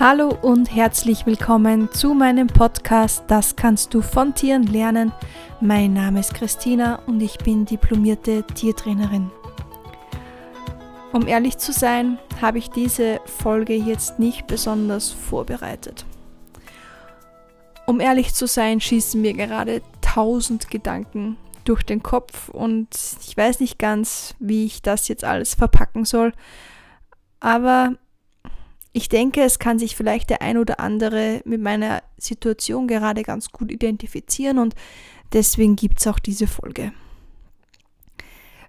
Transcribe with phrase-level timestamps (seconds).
[0.00, 5.12] Hallo und herzlich willkommen zu meinem Podcast Das kannst du von Tieren lernen.
[5.60, 9.30] Mein Name ist Christina und ich bin diplomierte Tiertrainerin.
[11.12, 16.04] Um ehrlich zu sein, habe ich diese Folge jetzt nicht besonders vorbereitet.
[17.86, 22.88] Um ehrlich zu sein, schießen mir gerade tausend Gedanken durch den Kopf und
[23.20, 26.32] ich weiß nicht ganz, wie ich das jetzt alles verpacken soll.
[27.38, 27.92] Aber
[28.96, 33.50] ich denke, es kann sich vielleicht der ein oder andere mit meiner Situation gerade ganz
[33.50, 34.76] gut identifizieren und
[35.32, 36.92] deswegen gibt es auch diese Folge.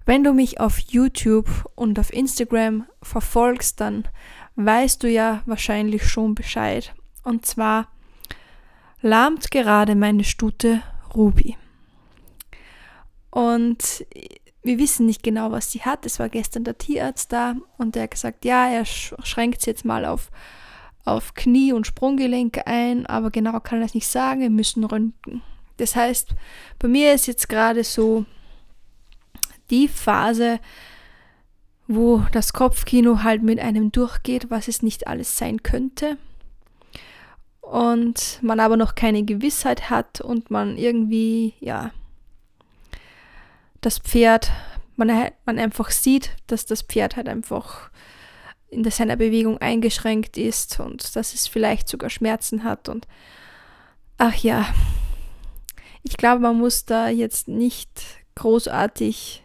[0.04, 4.08] Wenn du mich auf YouTube und auf Instagram verfolgst, dann
[4.56, 6.96] weißt du ja wahrscheinlich schon Bescheid.
[7.24, 7.88] Und zwar
[9.02, 10.82] lahmt gerade meine Stute
[11.14, 11.56] Ruby.
[13.30, 14.06] Und
[14.66, 16.06] wir wissen nicht genau, was sie hat.
[16.06, 19.86] Es war gestern der Tierarzt da und der hat gesagt, ja, er schränkt sie jetzt
[19.86, 20.32] mal auf,
[21.06, 25.44] auf Knie und Sprunggelenke ein, aber genau kann er es nicht sagen, wir müssen röntgen.
[25.78, 26.34] Das heißt,
[26.80, 28.26] bei mir ist jetzt gerade so
[29.70, 30.60] die Phase,
[31.88, 36.18] wo das Kopfkino halt mit einem durchgeht, was es nicht alles sein könnte.
[37.62, 41.92] Und man aber noch keine Gewissheit hat und man irgendwie, ja,
[43.86, 44.52] das Pferd,
[44.96, 47.92] man, man einfach sieht, dass das Pferd halt einfach
[48.70, 53.08] in seiner Bewegung eingeschränkt ist und dass es vielleicht sogar Schmerzen hat und
[54.18, 54.66] ach ja,
[56.02, 57.90] ich glaube, man muss da jetzt nicht
[58.34, 59.44] großartig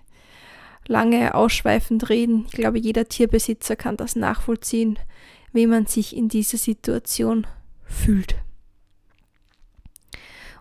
[0.86, 2.46] lange ausschweifend reden.
[2.46, 4.98] Ich glaube, jeder Tierbesitzer kann das nachvollziehen,
[5.52, 7.46] wie man sich in dieser Situation
[7.84, 8.34] fühlt.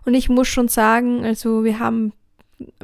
[0.04, 2.12] Und ich muss schon sagen, also wir haben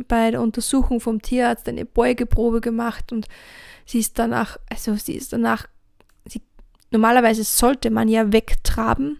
[0.08, 3.26] bei der Untersuchung vom Tierarzt eine Beugeprobe gemacht und
[3.84, 5.66] sie ist danach, also sie ist danach,
[6.26, 6.42] sie,
[6.90, 9.18] normalerweise sollte man ja wegtraben.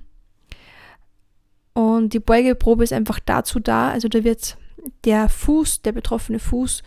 [1.73, 4.57] Und die Beugeprobe ist einfach dazu da, also da wird
[5.05, 6.83] der Fuß, der betroffene Fuß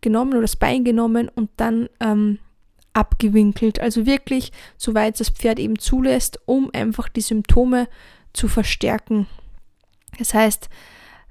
[0.00, 2.38] genommen oder das Bein genommen und dann ähm,
[2.92, 3.80] abgewinkelt.
[3.80, 7.88] Also wirklich, soweit das Pferd eben zulässt, um einfach die Symptome
[8.32, 9.26] zu verstärken.
[10.18, 10.68] Das heißt,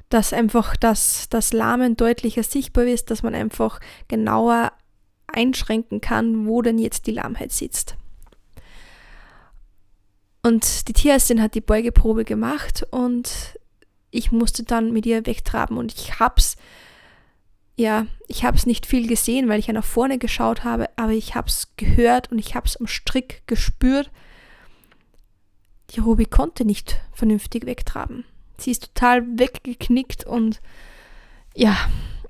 [0.09, 4.71] dass einfach das, das Lahmen deutlicher sichtbar ist, dass man einfach genauer
[5.27, 7.97] einschränken kann, wo denn jetzt die Lahmheit sitzt.
[10.43, 13.57] Und die Tierärztin hat die Beugeprobe gemacht und
[14.11, 16.55] ich musste dann mit ihr wegtraben und ich hab's,
[17.75, 21.33] ja, ich hab's nicht viel gesehen, weil ich ja nach vorne geschaut habe, aber ich
[21.33, 24.11] hab's gehört und ich hab's am Strick gespürt.
[25.91, 28.23] Die Ruby konnte nicht vernünftig wegtraben.
[28.57, 30.61] Sie ist total weggeknickt und
[31.55, 31.77] ja,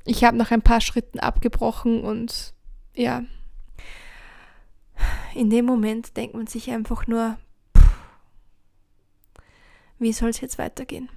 [0.06, 2.53] ich habe nach ein paar Schritten abgebrochen und
[2.94, 3.24] ja,
[5.34, 7.38] in dem Moment denkt man sich einfach nur,
[7.78, 7.96] pff,
[10.00, 11.09] wie soll es jetzt weitergehen?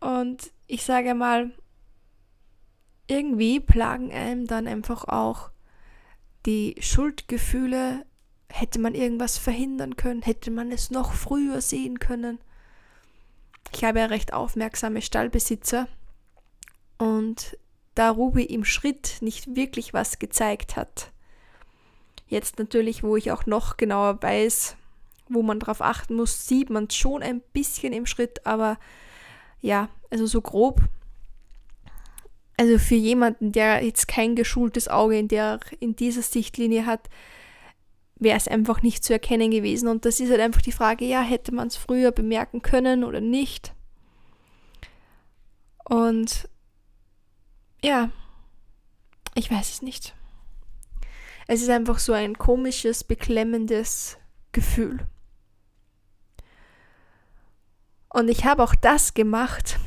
[0.00, 1.52] Und ich sage mal,
[3.08, 5.50] irgendwie plagen einem dann einfach auch
[6.46, 8.04] die Schuldgefühle
[8.50, 10.22] Hätte man irgendwas verhindern können?
[10.22, 12.38] Hätte man es noch früher sehen können?
[13.72, 15.88] Ich habe ja recht aufmerksame Stallbesitzer
[16.96, 17.58] und
[17.94, 21.10] da Ruby im Schritt nicht wirklich was gezeigt hat,
[22.28, 24.76] jetzt natürlich, wo ich auch noch genauer weiß,
[25.28, 28.78] wo man drauf achten muss, sieht man es schon ein bisschen im Schritt, aber
[29.60, 30.80] ja, also so grob.
[32.56, 37.08] Also für jemanden, der jetzt kein geschultes Auge in, der, in dieser Sichtlinie hat,
[38.18, 39.88] wäre es einfach nicht zu erkennen gewesen.
[39.88, 43.20] Und das ist halt einfach die Frage, ja, hätte man es früher bemerken können oder
[43.20, 43.74] nicht?
[45.84, 46.48] Und
[47.82, 48.10] ja,
[49.34, 50.14] ich weiß es nicht.
[51.46, 54.18] Es ist einfach so ein komisches, beklemmendes
[54.52, 55.06] Gefühl.
[58.10, 59.78] Und ich habe auch das gemacht,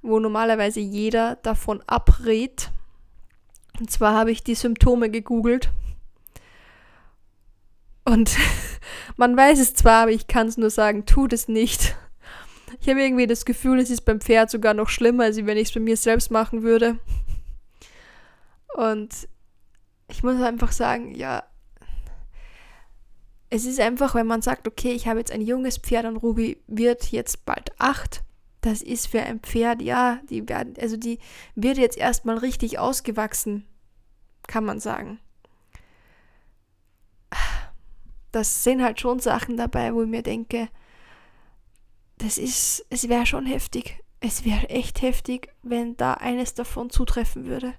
[0.00, 2.70] wo normalerweise jeder davon abrät.
[3.78, 5.70] Und zwar habe ich die Symptome gegoogelt
[8.06, 8.36] und
[9.16, 11.96] man weiß es zwar, aber ich kann es nur sagen, tut es nicht.
[12.80, 15.68] Ich habe irgendwie das Gefühl, es ist beim Pferd sogar noch schlimmer, als wenn ich
[15.68, 16.98] es bei mir selbst machen würde.
[18.76, 19.28] Und
[20.08, 21.42] ich muss einfach sagen, ja,
[23.50, 26.62] es ist einfach, wenn man sagt, okay, ich habe jetzt ein junges Pferd und Ruby
[26.66, 28.22] wird jetzt bald acht.
[28.60, 31.18] Das ist für ein Pferd, ja, die werden, also die
[31.54, 33.64] wird jetzt erstmal richtig ausgewachsen,
[34.48, 35.20] kann man sagen
[38.36, 40.68] das sind halt schon Sachen dabei, wo ich mir denke,
[42.18, 44.04] das ist, es wäre schon heftig.
[44.20, 47.72] Es wäre echt heftig, wenn da eines davon zutreffen würde.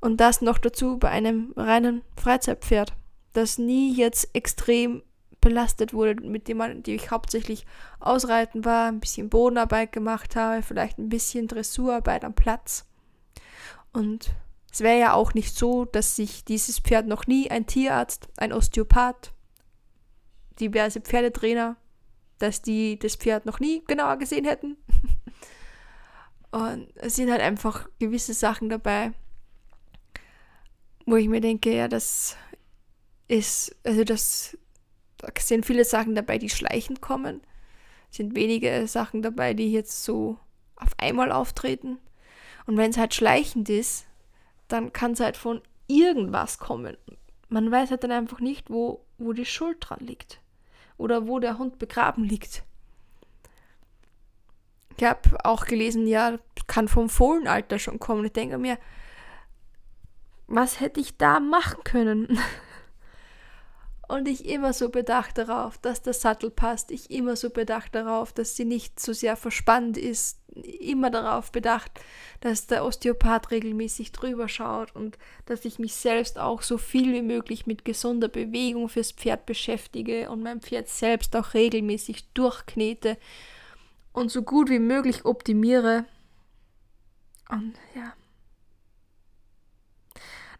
[0.00, 2.92] Und das noch dazu bei einem reinen Freizeitpferd,
[3.32, 5.02] das nie jetzt extrem
[5.40, 7.64] belastet wurde, mit dem man, die ich hauptsächlich
[8.00, 12.84] ausreiten war, ein bisschen Bodenarbeit gemacht habe, vielleicht ein bisschen Dressurarbeit am Platz.
[13.94, 14.34] Und
[14.72, 18.52] es wäre ja auch nicht so, dass sich dieses Pferd noch nie ein Tierarzt, ein
[18.52, 19.32] Osteopath,
[20.60, 21.76] diverse Pferdetrainer,
[22.38, 24.76] dass die das Pferd noch nie genauer gesehen hätten.
[26.52, 29.12] Und es sind halt einfach gewisse Sachen dabei,
[31.06, 32.36] wo ich mir denke, ja, das
[33.28, 34.58] ist, also das,
[35.18, 37.40] da sind viele Sachen dabei, die schleichend kommen.
[38.10, 40.38] Es sind wenige Sachen dabei, die jetzt so
[40.76, 41.98] auf einmal auftreten.
[42.66, 44.06] Und wenn es halt schleichend ist,
[44.72, 46.96] dann kann es halt von irgendwas kommen.
[47.48, 50.40] Man weiß halt dann einfach nicht, wo, wo die Schuld dran liegt.
[50.96, 52.62] Oder wo der Hund begraben liegt.
[54.96, 58.24] Ich habe auch gelesen, ja, kann vom Fohlenalter schon kommen.
[58.24, 58.78] Ich denke mir,
[60.46, 62.38] was hätte ich da machen können?
[64.10, 66.90] Und ich immer so bedacht darauf, dass der Sattel passt.
[66.90, 70.40] Ich immer so bedacht darauf, dass sie nicht zu sehr verspannt ist.
[70.80, 71.92] Immer darauf bedacht,
[72.40, 75.16] dass der Osteopath regelmäßig drüber schaut und
[75.46, 80.28] dass ich mich selbst auch so viel wie möglich mit gesunder Bewegung fürs Pferd beschäftige
[80.28, 83.16] und mein Pferd selbst auch regelmäßig durchknete
[84.12, 86.04] und so gut wie möglich optimiere.
[87.48, 88.12] Und ja.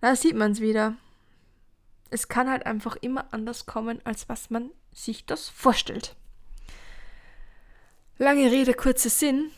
[0.00, 0.94] Da sieht man es wieder
[2.10, 6.16] es kann halt einfach immer anders kommen, als was man sich das vorstellt.
[8.18, 9.50] Lange Rede, kurzer Sinn.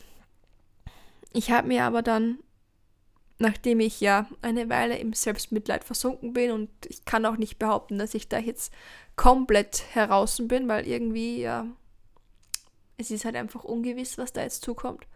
[1.32, 2.38] Ich habe mir aber dann,
[3.38, 7.98] nachdem ich ja eine Weile im Selbstmitleid versunken bin und ich kann auch nicht behaupten,
[7.98, 8.72] dass ich da jetzt
[9.16, 11.66] komplett heraus bin, weil irgendwie, ja,
[12.98, 15.06] es ist halt einfach ungewiss, was da jetzt zukommt.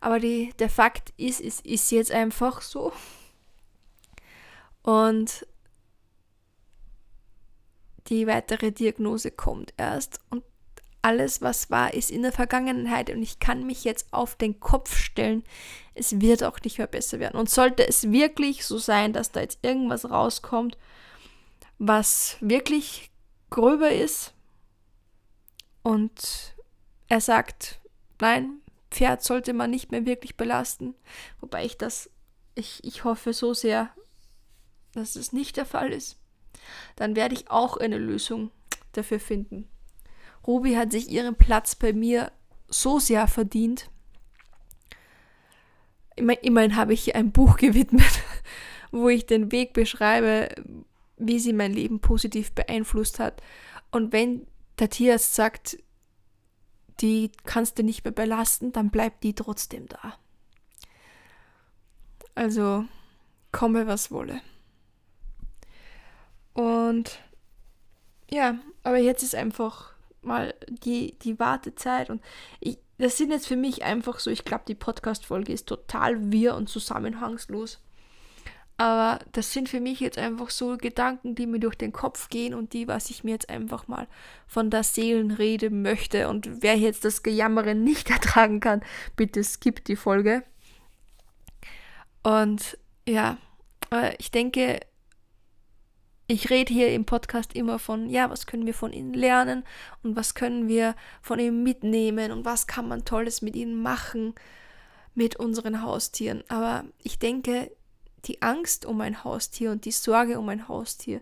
[0.00, 2.92] Aber die, der Fakt ist, es ist jetzt einfach so.
[4.82, 5.46] Und
[8.08, 10.44] die weitere Diagnose kommt erst und
[11.04, 14.96] alles, was war, ist in der Vergangenheit und ich kann mich jetzt auf den Kopf
[14.96, 15.44] stellen.
[15.94, 17.38] Es wird auch nicht mehr besser werden.
[17.38, 20.78] Und sollte es wirklich so sein, dass da jetzt irgendwas rauskommt,
[21.78, 23.10] was wirklich
[23.50, 24.32] gröber ist
[25.82, 26.56] und
[27.08, 27.80] er sagt,
[28.18, 28.60] nein,
[28.90, 30.94] Pferd sollte man nicht mehr wirklich belasten,
[31.40, 32.08] wobei ich das,
[32.54, 33.90] ich, ich hoffe so sehr,
[34.92, 36.16] dass es nicht der Fall ist
[36.96, 38.50] dann werde ich auch eine Lösung
[38.92, 39.68] dafür finden.
[40.46, 42.32] Ruby hat sich ihren Platz bei mir
[42.68, 43.90] so sehr verdient.
[46.16, 48.20] Immerhin habe ich ihr ein Buch gewidmet,
[48.90, 50.48] wo ich den Weg beschreibe,
[51.16, 53.42] wie sie mein Leben positiv beeinflusst hat.
[53.90, 54.46] Und wenn
[54.78, 55.78] der Tierarzt sagt,
[57.00, 60.18] die kannst du nicht mehr belasten, dann bleibt die trotzdem da.
[62.34, 62.84] Also
[63.52, 64.40] komme, was wolle.
[66.54, 67.18] Und
[68.30, 69.92] ja, aber jetzt ist einfach
[70.22, 72.22] mal die, die Wartezeit und
[72.60, 76.54] ich, das sind jetzt für mich einfach so, ich glaube, die Podcast-Folge ist total wirr
[76.54, 77.80] und zusammenhangslos.
[78.76, 82.54] Aber das sind für mich jetzt einfach so Gedanken, die mir durch den Kopf gehen
[82.54, 84.08] und die, was ich mir jetzt einfach mal
[84.48, 86.28] von der Seelenrede möchte.
[86.28, 88.82] Und wer jetzt das Gejammere nicht ertragen kann,
[89.14, 90.42] bitte skippt die Folge.
[92.24, 93.36] Und ja,
[94.18, 94.80] ich denke,
[96.26, 99.64] ich rede hier im Podcast immer von, ja, was können wir von ihnen lernen
[100.02, 104.34] und was können wir von ihnen mitnehmen und was kann man Tolles mit ihnen machen,
[105.14, 106.42] mit unseren Haustieren.
[106.48, 107.70] Aber ich denke,
[108.24, 111.20] die Angst um ein Haustier und die Sorge um ein Haustier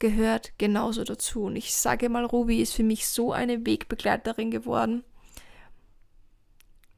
[0.00, 1.44] gehört genauso dazu.
[1.44, 5.04] Und ich sage mal, Ruby ist für mich so eine Wegbegleiterin geworden.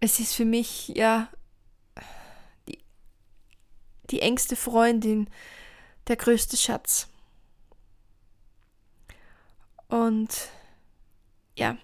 [0.01, 1.29] Es ist für mich, ja,
[2.67, 2.79] die,
[4.11, 5.29] die engste Freundin,
[6.09, 7.10] der größte Schatz.
[9.91, 10.49] Und
[11.57, 11.77] ja,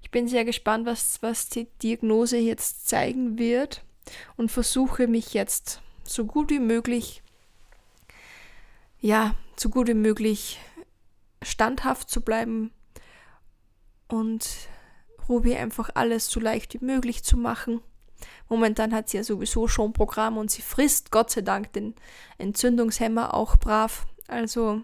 [0.00, 3.84] ich bin sehr gespannt, was, was die Diagnose jetzt zeigen wird
[4.36, 7.22] und versuche mich jetzt so gut wie möglich,
[9.00, 10.58] ja, so gut wie möglich
[11.42, 12.70] standhaft zu bleiben
[14.06, 14.48] und
[15.28, 17.80] Ruby einfach alles so leicht wie möglich zu machen.
[18.48, 21.94] Momentan hat sie ja sowieso schon Programm und sie frisst Gott sei Dank den
[22.38, 24.06] Entzündungshemmer auch brav.
[24.26, 24.82] Also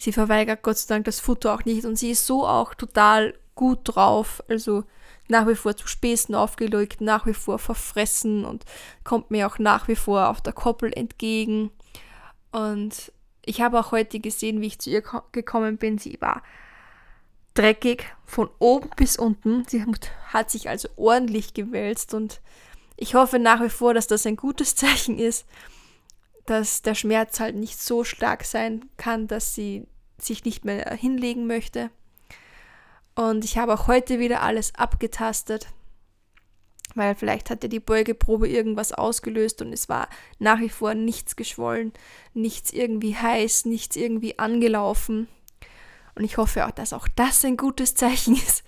[0.00, 3.34] sie verweigert Gott sei Dank das Futter auch nicht und sie ist so auch total
[3.54, 4.42] gut drauf.
[4.48, 4.84] Also
[5.28, 8.64] nach wie vor zu Späßen aufgelegt, nach wie vor verfressen und
[9.04, 11.70] kommt mir auch nach wie vor auf der Koppel entgegen.
[12.50, 13.12] Und
[13.44, 15.02] ich habe auch heute gesehen, wie ich zu ihr
[15.32, 15.98] gekommen bin.
[15.98, 16.42] Sie war
[17.54, 19.64] dreckig von oben bis unten.
[19.68, 19.84] Sie
[20.32, 22.40] hat sich also ordentlich gewälzt und
[23.02, 25.46] Ich hoffe nach wie vor, dass das ein gutes Zeichen ist,
[26.50, 29.86] dass der Schmerz halt nicht so stark sein kann, dass sie
[30.18, 31.90] sich nicht mehr hinlegen möchte.
[33.14, 35.68] Und ich habe auch heute wieder alles abgetastet,
[36.96, 40.08] weil vielleicht hat ja die Beugeprobe irgendwas ausgelöst und es war
[40.40, 41.92] nach wie vor nichts geschwollen,
[42.34, 45.28] nichts irgendwie heiß, nichts irgendwie angelaufen.
[46.16, 48.64] Und ich hoffe auch, dass auch das ein gutes Zeichen ist,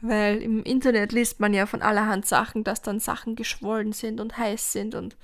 [0.00, 4.38] weil im Internet liest man ja von allerhand Sachen, dass dann Sachen geschwollen sind und
[4.38, 5.16] heiß sind und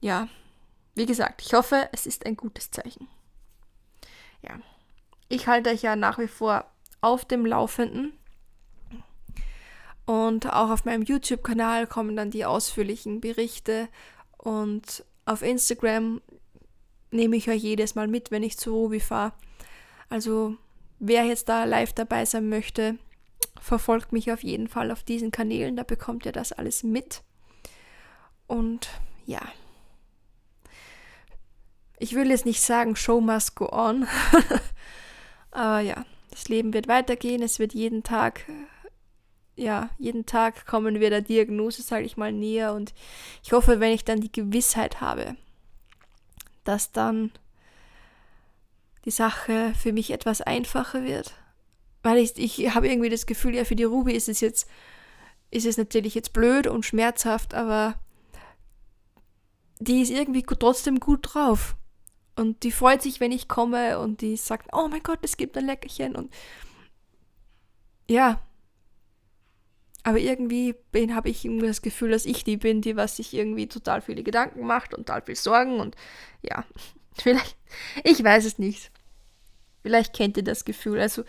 [0.00, 0.28] ja,
[0.98, 3.08] wie gesagt, ich hoffe, es ist ein gutes Zeichen.
[4.42, 4.58] Ja,
[5.28, 6.66] ich halte euch ja nach wie vor
[7.00, 8.12] auf dem Laufenden.
[10.04, 13.88] Und auch auf meinem YouTube-Kanal kommen dann die ausführlichen Berichte.
[14.38, 16.20] Und auf Instagram
[17.10, 19.32] nehme ich euch jedes Mal mit, wenn ich zu Ruby fahre.
[20.08, 20.56] Also
[20.98, 22.96] wer jetzt da live dabei sein möchte,
[23.60, 25.76] verfolgt mich auf jeden Fall auf diesen Kanälen.
[25.76, 27.22] Da bekommt ihr das alles mit.
[28.46, 28.88] Und
[29.26, 29.42] ja.
[31.98, 34.06] Ich will jetzt nicht sagen, Show must go on.
[35.50, 37.42] Aber ja, das Leben wird weitergehen.
[37.42, 38.42] Es wird jeden Tag,
[39.56, 42.72] ja, jeden Tag kommen wir der Diagnose, sage ich mal, näher.
[42.74, 42.94] Und
[43.42, 45.36] ich hoffe, wenn ich dann die Gewissheit habe,
[46.64, 47.32] dass dann
[49.04, 51.34] die Sache für mich etwas einfacher wird.
[52.02, 54.68] Weil ich, ich habe irgendwie das Gefühl, ja, für die Ruby ist es jetzt,
[55.50, 57.94] ist es natürlich jetzt blöd und schmerzhaft, aber
[59.80, 61.74] die ist irgendwie trotzdem gut drauf.
[62.38, 65.58] Und die freut sich, wenn ich komme und die sagt, oh mein Gott, es gibt
[65.58, 66.32] ein Leckerchen und
[68.08, 68.40] ja.
[70.04, 70.76] Aber irgendwie
[71.12, 74.22] habe ich irgendwie das Gefühl, dass ich die bin, die was sich irgendwie total viele
[74.22, 75.96] Gedanken macht und total viel Sorgen und
[76.40, 76.64] ja,
[77.12, 77.56] vielleicht,
[78.04, 78.92] ich weiß es nicht.
[79.82, 81.00] Vielleicht kennt ihr das Gefühl.
[81.00, 81.24] Also,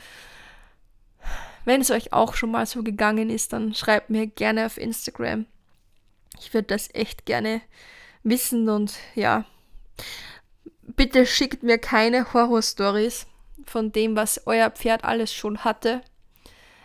[1.66, 5.48] wenn es euch auch schon mal so gegangen ist, dann schreibt mir gerne auf Instagram.
[6.39, 7.62] Ich würde das echt gerne
[8.22, 9.46] wissen und ja,
[11.00, 13.25] bitte schickt mir keine Horrorstories
[13.63, 16.01] von dem, was euer Pferd alles schon hatte.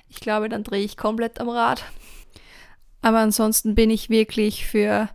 [0.09, 1.85] Ich glaube, dann drehe ich komplett am Rad.
[3.03, 5.09] Aber ansonsten bin ich wirklich für,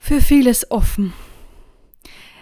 [0.00, 1.12] für vieles offen.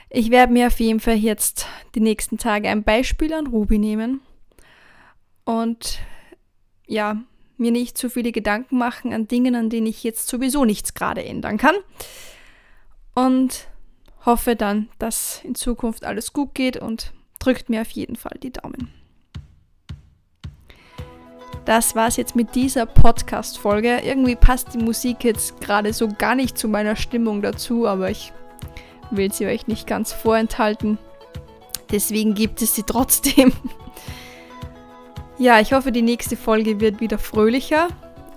[0.09, 4.23] Ich werde mir auf jeden Fall jetzt die nächsten Tage ein Beispiel an Ruby nehmen
[5.45, 5.99] und
[6.87, 7.21] ja,
[7.59, 11.23] mir nicht zu viele Gedanken machen an Dingen, an denen ich jetzt sowieso nichts gerade
[11.23, 11.76] ändern kann.
[13.14, 13.69] Und
[14.25, 18.53] hoffe dann, dass in Zukunft alles gut geht und drückt mir auf jeden Fall die
[18.53, 18.93] Daumen.
[21.65, 24.00] Das war's jetzt mit dieser Podcast-Folge.
[24.03, 28.33] Irgendwie passt die Musik jetzt gerade so gar nicht zu meiner Stimmung dazu, aber ich
[29.11, 30.99] will sie euch nicht ganz vorenthalten.
[31.91, 33.53] Deswegen gibt es sie trotzdem.
[35.39, 37.89] ja, ich hoffe, die nächste Folge wird wieder fröhlicher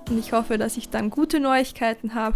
[0.09, 2.35] und ich hoffe, dass ich dann gute Neuigkeiten habe.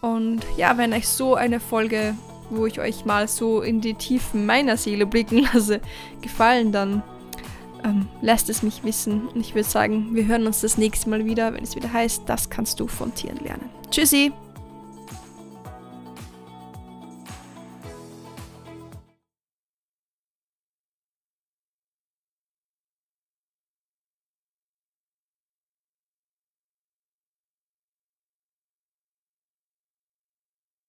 [0.00, 2.14] Und ja, wenn euch so eine Folge,
[2.50, 5.80] wo ich euch mal so in die Tiefen meiner Seele blicken lasse,
[6.20, 7.02] gefallen, dann
[7.84, 9.28] ähm, lasst es mich wissen.
[9.28, 12.22] Und ich würde sagen, wir hören uns das nächste Mal wieder, wenn es wieder heißt,
[12.26, 13.68] das kannst du von Tieren lernen.
[13.90, 14.32] Tschüssi!